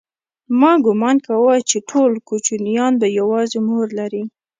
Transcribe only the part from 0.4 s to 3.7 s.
ما گومان کاوه چې ټول کوچنيان به يوازې